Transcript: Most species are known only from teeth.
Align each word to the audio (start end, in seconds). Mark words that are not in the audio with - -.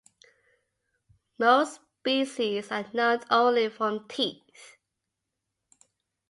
Most 1.37 1.79
species 1.99 2.71
are 2.71 2.89
known 2.91 3.19
only 3.29 3.69
from 3.69 4.07
teeth. 4.07 4.77